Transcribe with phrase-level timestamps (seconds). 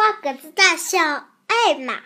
[0.00, 2.00] 花格子大象艾玛，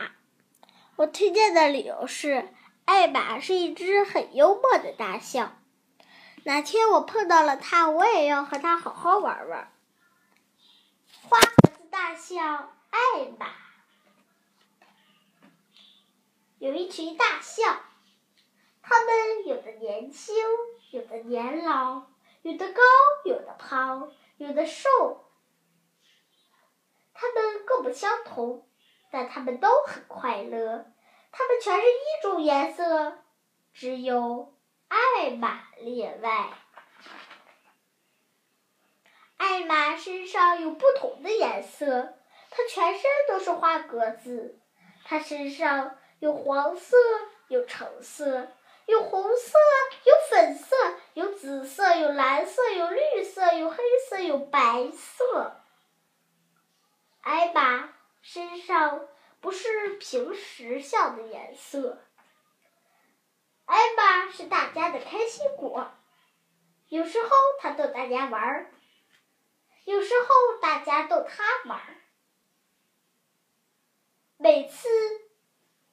[0.97, 2.53] 我推荐的理由是，
[2.87, 5.63] 艾玛是一只很幽默的大象。
[6.43, 9.73] 哪天我碰到了它，我也要和它好好玩玩。
[11.23, 12.99] 花格子大象艾
[13.39, 13.47] 玛，
[16.59, 17.79] 有一群大象，
[18.83, 20.35] 它们有的年轻，
[20.91, 22.07] 有的年老，
[22.43, 22.83] 有的高，
[23.25, 25.24] 有的胖，有的瘦。
[27.25, 28.69] 它们各不相同，
[29.11, 30.85] 但它们都很快乐。
[31.33, 33.19] 它们全是一种颜色，
[33.73, 34.55] 只有
[34.89, 36.51] 艾玛例外。
[39.37, 42.15] 艾玛身上有不同的颜色，
[42.51, 44.61] 它全身都是花格子。
[45.05, 46.97] 它身上有黄色，
[47.49, 48.49] 有橙色，
[48.87, 49.59] 有红色，
[50.05, 50.77] 有粉色，
[51.15, 53.77] 有紫色，有蓝色，有绿色，有黑
[54.09, 55.64] 色，有白色。
[57.25, 57.89] 艾玛
[58.21, 59.09] 身上
[59.41, 62.05] 不是平时笑的颜色。
[63.65, 65.91] 艾玛是大家的开心果，
[66.89, 68.71] 有时候它逗大家玩儿，
[69.85, 71.97] 有时候大家逗它玩儿。
[74.37, 74.87] 每次，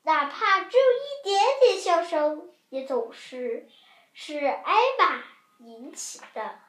[0.01, 3.69] 哪怕只有一点点笑声，也总是
[4.11, 5.23] 是艾玛
[5.59, 6.59] 引起的。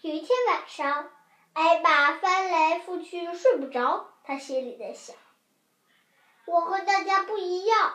[0.00, 1.12] 有一天晚上。
[1.56, 5.16] 艾玛翻来覆去睡不着，他心里在想
[6.44, 7.94] ：“我和大家不一样，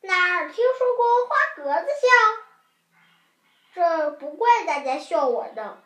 [0.00, 2.08] 哪儿听说过花格子笑？
[3.74, 5.78] 这不怪大家笑我呢。”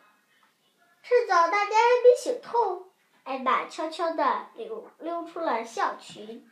[1.03, 2.91] 趁早大家还没醒透，
[3.23, 6.49] 艾玛悄悄地溜溜出了象群。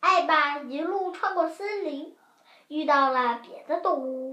[0.00, 2.14] 艾玛一路穿过森林，
[2.68, 4.32] 遇到了别的动物。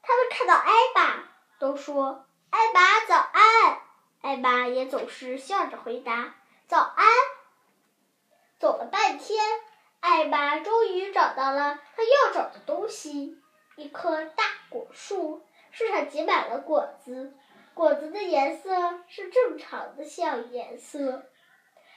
[0.00, 1.24] 他们看到艾玛，
[1.58, 2.22] 都说。
[2.56, 3.80] 艾玛早安，
[4.22, 7.06] 艾玛也总是笑着回答早安。
[8.58, 9.44] 走了半天，
[10.00, 13.36] 艾玛终于找到了她要找的东西——
[13.76, 17.34] 一棵大果树，树上结满了果子，
[17.74, 21.26] 果子的颜色是正常的象颜色。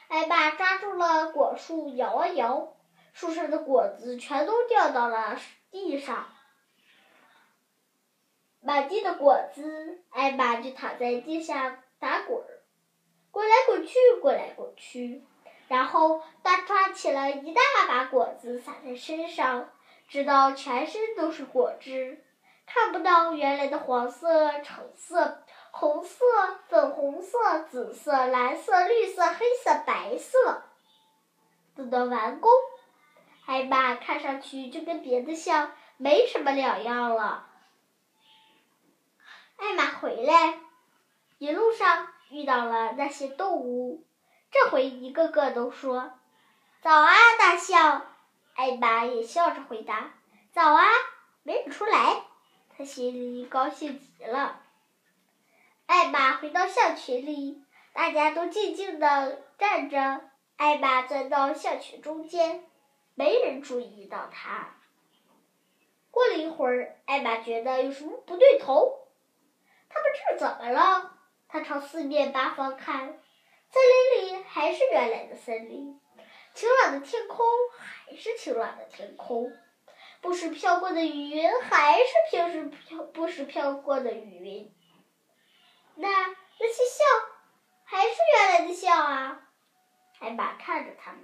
[0.10, 2.74] 艾玛抓住了果树，摇啊摇，
[3.14, 5.40] 树上的果子全都掉到了
[5.72, 6.28] 地上。
[8.70, 12.62] 满地的果子，艾玛就躺在地上打滚儿，
[13.32, 15.24] 滚来滚去，滚来滚去，
[15.68, 19.72] 然后她抓起了一大把果子撒在身上，
[20.08, 22.24] 直到全身都是果汁，
[22.68, 25.42] 看不到原来的黄色、橙色、
[25.72, 26.24] 红色、
[26.68, 30.62] 粉红色、紫色、蓝色、绿色、黑色、白色。
[31.76, 32.52] 等到完工，
[33.48, 37.48] 艾玛看上去就跟别的象没什么两样了。
[39.60, 40.58] 艾玛回来，
[41.38, 44.06] 一路上遇到了那些动物，
[44.52, 46.14] 这回一个个都说
[46.82, 48.08] ：“早啊，大象！”
[48.56, 50.14] 艾玛也笑着回答
[50.52, 50.86] ：“早啊，
[51.44, 52.24] 没认出来。”
[52.78, 54.62] 他心里高兴极了。
[55.86, 60.22] 艾玛回到象群里，大家都静静的站着。
[60.56, 62.64] 艾玛钻到象群中间，
[63.16, 64.76] 没人注意到他。
[66.12, 68.99] 过了一会儿，艾玛觉得有什么不对头。
[70.00, 71.12] 他们这是怎么了？
[71.50, 73.84] 他朝四面八方看，森
[74.16, 76.00] 林里还是原来的森林，
[76.54, 77.46] 晴朗的天空
[77.78, 79.52] 还是晴朗的天空，
[80.22, 84.74] 不时飘过的云还是平时飘不时飘过的云。
[85.96, 87.06] 那那些象
[87.84, 89.42] 还是原来的象啊！
[90.20, 91.24] 艾玛看着他们，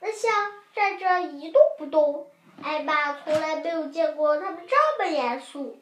[0.00, 2.32] 那象站着一动不动。
[2.64, 5.80] 艾玛从来没有见过他们这么严肃。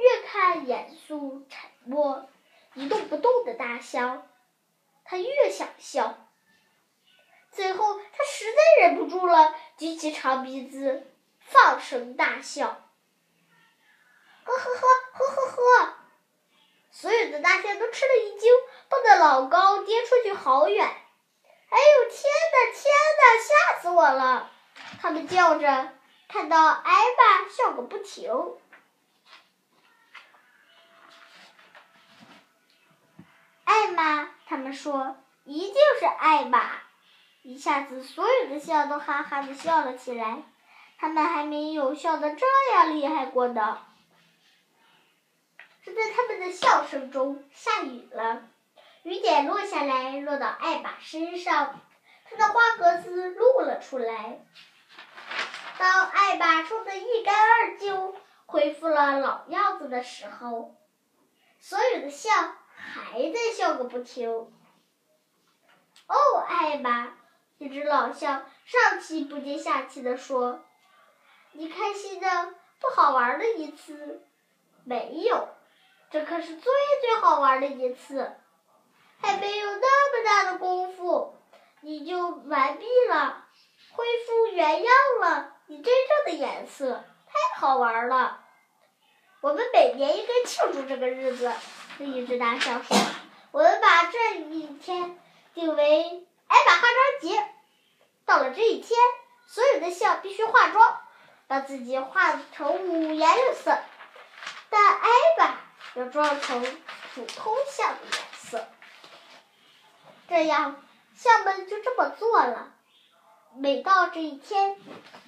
[0.00, 2.28] 越看严肃沉默、
[2.74, 4.26] 一动不动的大象，
[5.04, 6.26] 他越想笑。
[7.52, 12.68] 最后，他实在忍不住了，举起长鼻子，放声大笑。
[14.44, 15.94] 呵呵呵，呵呵呵！
[16.90, 18.50] 所有的大象都吃了一惊，
[18.88, 20.86] 蹦得老高，跌出去好远。
[20.86, 22.82] 哎呦，天哪，天
[23.18, 24.50] 哪，吓死我了！
[25.00, 25.92] 他们叫着，
[26.28, 28.32] 看到艾玛笑个不停。
[34.46, 36.70] 他们说一定是艾玛。
[37.42, 40.42] 一下子，所有的象都哈哈的笑了起来。
[40.98, 43.78] 他们还没有笑得这样厉害过呢。
[45.82, 48.42] 就在他们的笑声中，下雨了。
[49.02, 51.80] 雨点落下来，落到艾玛身上，
[52.28, 54.44] 她的花格子露了出来。
[55.78, 58.12] 当艾玛冲得一干二净，
[58.44, 60.76] 恢复了老样子的时候，
[61.58, 62.58] 所有的象。
[62.92, 64.28] 还在笑个不停。
[64.28, 66.16] 哦，
[66.48, 67.16] 艾玛，
[67.58, 70.64] 一只老象上气不接下气地说
[71.52, 74.26] ：“你开心的不好玩的一次，
[74.82, 75.48] 没有，
[76.10, 78.36] 这可是最最好玩的一次，
[79.20, 81.36] 还没有那么大的功夫，
[81.82, 83.46] 你就完毕了，
[83.92, 88.44] 恢复原样了，你真正的颜色，太好玩了。
[89.42, 91.52] 我们每年应该庆祝这个日子。”
[92.00, 92.96] 另一只大象说
[93.52, 95.18] ：“我们把这一天
[95.52, 97.46] 定为艾玛化妆节。
[98.24, 98.98] 到了这一天，
[99.46, 100.98] 所有的象必须化妆，
[101.46, 103.76] 把自己化成五颜六色。
[104.70, 105.08] 但艾
[105.38, 105.58] 玛
[105.92, 106.62] 要装成
[107.14, 108.66] 普通象的颜色。
[110.26, 110.82] 这样，
[111.14, 112.72] 象们就这么做了。
[113.58, 114.78] 每到这一天，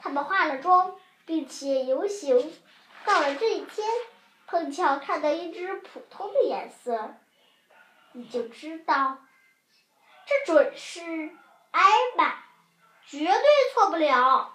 [0.00, 0.96] 他们化了妆，
[1.26, 2.50] 并且游行。
[3.04, 3.86] 到了这一天。”
[4.52, 7.14] 碰巧看到一只普通的颜色，
[8.12, 9.16] 你就知道，
[10.26, 11.00] 这准是
[11.70, 11.80] 艾
[12.18, 12.34] 玛，
[13.06, 14.52] 绝对错不了。